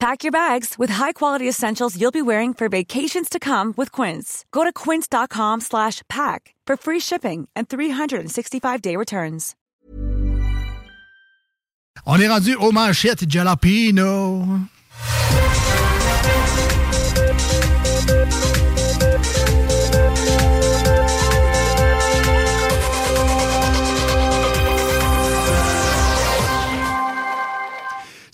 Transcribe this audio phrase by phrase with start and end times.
[0.00, 4.46] Pack your bags with high-quality essentials you'll be wearing for vacations to come with Quince.
[4.50, 9.54] Go to quince.com slash pack for free shipping and 365-day returns.
[12.06, 14.60] On est rendu aux manchettes Jalapino.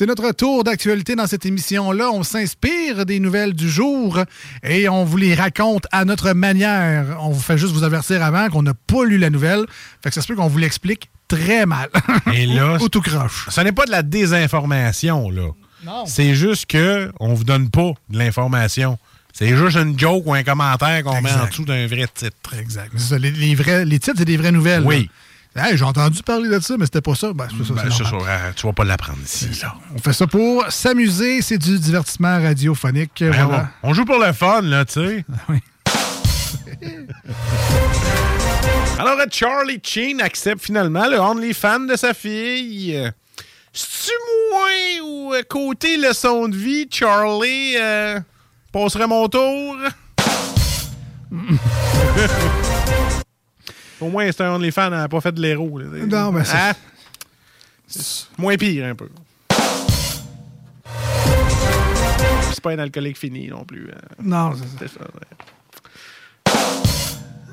[0.00, 2.10] C'est notre tour d'actualité dans cette émission-là.
[2.10, 4.18] On s'inspire des nouvelles du jour
[4.62, 7.18] et on vous les raconte à notre manière.
[7.20, 9.66] On vous fait juste vous avertir avant qu'on n'a pas lu la nouvelle.
[10.02, 11.90] Fait que ça se peut qu'on vous l'explique très mal.
[12.32, 13.48] Et là, Ou tout croche.
[13.50, 15.50] ce n'est pas de la désinformation, là.
[15.84, 16.06] Non.
[16.06, 18.98] C'est juste que on vous donne pas de l'information.
[19.34, 22.54] C'est juste une joke ou un commentaire qu'on met en dessous d'un vrai titre.
[22.58, 22.90] Exact.
[22.96, 24.82] C'est ça, les, les vrais, les titres, c'est des vraies nouvelles.
[24.82, 25.02] Oui.
[25.02, 25.08] là.
[25.56, 27.32] Hey, j'ai entendu parler de ça, mais c'était pas ça.
[27.32, 29.48] Ben, ça, Ben, ça, euh, tu vas pas l'apprendre ici.
[29.62, 29.74] là.
[29.94, 31.42] On fait ça pour s'amuser.
[31.42, 33.18] C'est du divertissement radiophonique.
[33.20, 33.70] Ben, voilà.
[33.82, 35.24] on, on joue pour le fun, là, tu sais.
[35.48, 35.58] Oui.
[38.98, 43.10] Alors, Charlie Sheen accepte finalement le OnlyFans de sa fille.
[43.72, 44.12] C'est-tu
[44.52, 44.68] moi
[45.04, 48.20] ou euh, côté leçon de vie, Charlie euh,
[48.72, 49.76] passerait mon tour?
[54.00, 55.80] Au moins, c'est un OnlyFans, elle n'a pas fait de l'héros.
[55.82, 56.72] Non, mais c'est- Hein?
[57.86, 59.08] C'est moins pire, un peu.
[62.52, 63.90] C'est pas un alcoolique fini non plus.
[63.92, 63.98] hein.
[64.22, 64.90] Non, c'est ça.
[64.94, 65.04] C'est ça,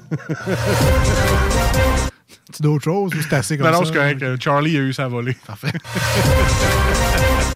[2.61, 3.79] d'autres choses ou c'est assez comme Non, ça?
[3.79, 4.41] non, c'est correct.
[4.41, 5.35] Charlie a eu sa volée.
[5.45, 5.71] Parfait.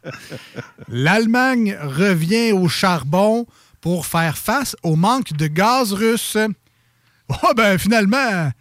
[0.90, 3.46] L'Allemagne revient au charbon
[3.79, 6.38] pour faire face au manque de gaz russe.
[7.29, 8.52] Oh, ben finalement,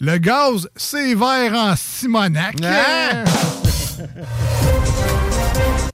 [0.00, 2.56] le gaz, c'est vert en Simonac.
[2.62, 3.24] Hein?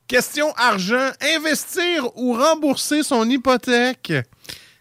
[0.06, 1.10] Question argent.
[1.36, 4.12] Investir ou rembourser son hypothèque?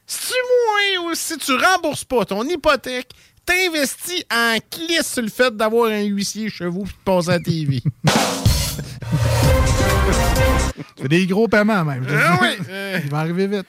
[0.05, 3.11] Si tu moins ou si tu rembourses pas ton hypothèque,
[3.45, 7.33] t'investis en clisse sur le fait d'avoir un huissier chez vous et de passer à
[7.33, 7.81] la TV.
[10.97, 12.05] C'est des gros paiements, même.
[12.09, 12.99] Ah oui, euh.
[13.03, 13.67] Il va arriver vite.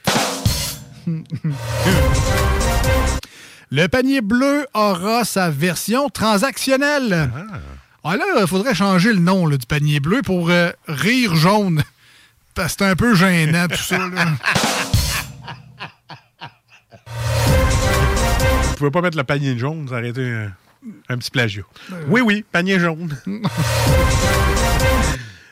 [3.71, 7.29] Le panier bleu aura sa version transactionnelle.
[8.03, 11.83] Ah, là, il faudrait changer le nom là, du panier bleu pour euh, rire jaune.
[12.53, 13.97] Parce que c'est un peu gênant, tout ça.
[13.97, 14.25] là.
[18.63, 20.51] Vous pouvez pas mettre le panier jaune, ça aurait été un,
[21.09, 21.63] un petit plagiat.
[22.07, 23.17] Oui, oui, panier jaune.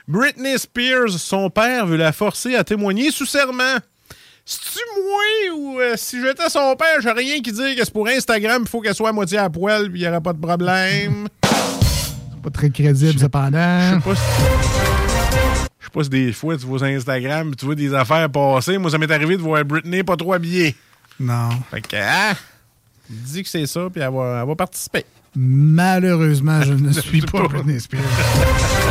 [0.08, 3.78] Britney Spears, son père veut la forcer à témoigner sous serment.
[4.46, 8.08] C'est-tu moi ou euh, si j'étais son père, j'ai rien qui dire que c'est pour
[8.08, 10.40] Instagram, il faut qu'elle soit à moitié à poil puis il n'y aura pas de
[10.40, 11.28] problème?
[11.42, 13.92] Pas très crédible, cependant.
[13.92, 14.22] Je sais pas si...
[15.80, 18.30] Je sais pas si des fois tu vois sur Instagram puis tu vois des affaires
[18.30, 18.78] passer.
[18.78, 20.76] Moi, ça m'est arrivé de voir Britney pas trop habillée.
[21.20, 21.50] Non.
[21.72, 22.34] Fait que, hein,
[23.10, 25.06] dis que c'est ça puis elle va, elle va participer.
[25.36, 27.48] Malheureusement, je ne suis pas pas.
[27.48, 28.02] Britney Spears.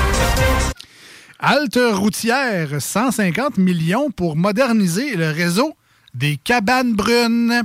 [1.44, 5.76] Halte routière, 150 millions pour moderniser le réseau
[6.14, 7.64] des cabanes brunes.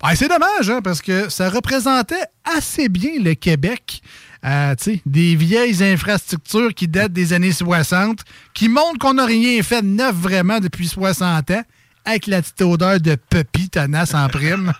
[0.00, 4.00] Ben, c'est dommage, hein, parce que ça représentait assez bien le Québec.
[4.44, 4.76] Euh,
[5.06, 8.20] des vieilles infrastructures qui datent des années 60,
[8.54, 11.64] qui montrent qu'on n'a rien fait de neuf vraiment depuis 60 ans,
[12.04, 14.72] avec la petite odeur de puppy tenace en prime.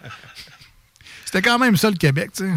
[1.25, 2.53] C'était quand même ça le Québec, tu sais.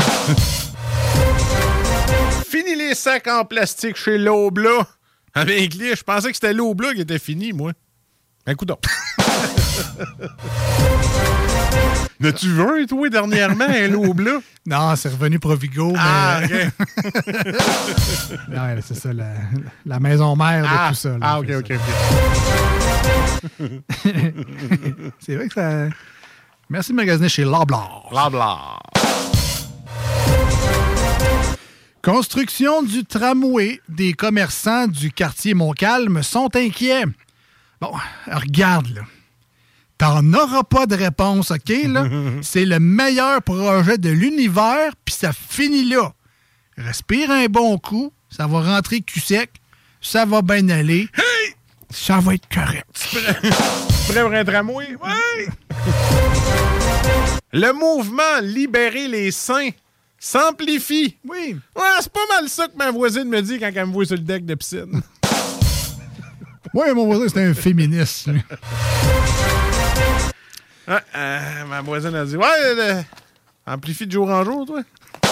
[2.47, 4.87] Fini les sacs en plastique chez Lobla.
[5.35, 7.71] Avec lui, je pensais que c'était Lobla qui était fini, moi.
[8.45, 8.79] Un coup d'or.
[12.19, 14.39] N'as-tu vu un, toi, dernièrement, un Lobla?
[14.65, 15.99] Non, c'est revenu Provigo, mais...
[15.99, 16.51] Ah, OK.
[18.49, 19.33] Ouais, c'est ça, la,
[19.85, 21.09] la maison mère de Ah, tout ça.
[21.09, 21.71] là, ah, OK, OK.
[21.73, 21.81] OK.
[25.19, 25.89] C'est vrai que ça...
[26.69, 28.07] Merci de magasiner chez Loblar.
[28.09, 28.57] Bla, bla.
[32.03, 33.79] Construction du tramway.
[33.87, 37.05] Des commerçants du quartier Montcalm sont inquiets.
[37.79, 37.93] Bon,
[38.27, 39.03] regarde, là.
[39.97, 41.69] T'en auras pas de réponse, OK?
[41.85, 42.05] Là?
[42.41, 46.11] C'est le meilleur projet de l'univers, puis ça finit là.
[46.77, 49.51] Respire un bon coup, ça va rentrer cul sec,
[50.01, 51.07] ça va bien aller.
[51.89, 53.15] Ça va être correct.
[54.09, 54.97] Prêt pour un tramway?
[55.01, 55.45] Oui!
[57.53, 59.69] Le mouvement Libérer les seins
[60.23, 61.17] s'amplifie.
[61.27, 61.57] Oui.
[61.75, 64.15] Ouais, c'est pas mal ça que ma voisine me dit quand elle me voit sur
[64.15, 65.01] le deck de piscine.
[66.73, 68.27] Oui, mon voisin, c'est un féministe.
[70.87, 72.99] Ouais, euh, ma voisine a dit Ouais, euh,
[73.67, 74.81] amplifie de jour en jour, toi.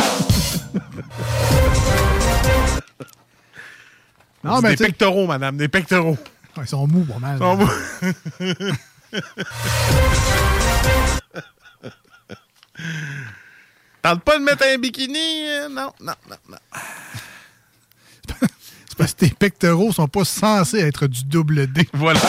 [4.43, 6.17] Non, C'est mais des pectoraux, madame, des pectoraux.
[6.57, 7.39] ils sont mous pas mal.
[7.39, 7.69] Sont beaux.
[14.01, 15.17] Tente pas de mettre un bikini?
[15.47, 16.57] euh, Non, non, non, non.
[18.89, 21.87] C'est parce que tes pectoraux sont pas censés être du double D.
[21.93, 22.19] Voilà.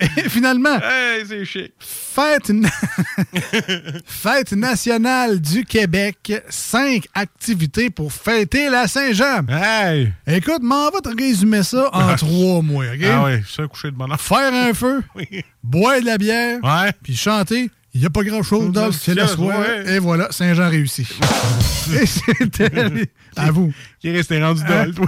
[0.00, 1.72] Et finalement, Hey, c'est chic.
[1.78, 2.68] Fête, na-
[4.06, 6.32] Fête nationale du Québec.
[6.48, 9.46] Cinq activités pour fêter la Saint-Jean.
[9.48, 10.12] Hey!
[10.26, 13.04] Écoute, m'en va te résumer ça en trois mois, OK?
[13.04, 14.20] Ah oui, ça, coucher de bonheur.
[14.20, 15.26] Faire un feu, Oui.
[15.62, 16.92] boire de la bière, Ouais.
[17.02, 17.70] puis chanter.
[17.94, 19.64] Il n'y a pas grand-chose dans le soir.
[19.86, 21.06] Et voilà, Saint-Jean réussi.
[22.00, 23.08] Et c'était...
[23.36, 23.72] À vous.
[24.00, 24.86] Qui est resté rendu Hein?
[24.86, 25.06] dol, toi.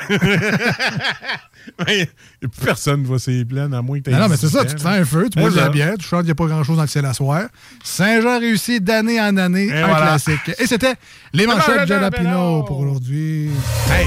[2.65, 4.69] Personne qui va ses plaines, à moins que t'aies Non, non, mais c'est ça, 18
[4.69, 6.35] tu te fais un feu, tu bois de la bière, tu chantes, il n'y a
[6.37, 7.49] pas grand-chose dans le ciel à soir.
[7.83, 10.07] Saint-Jean réussi d'année en année, un voilà.
[10.19, 10.53] classique.
[10.59, 10.95] Et c'était
[11.33, 12.63] les manchettes Jalapino Jalapino.
[12.65, 13.51] pour aujourd'hui.
[13.91, 14.07] Hey!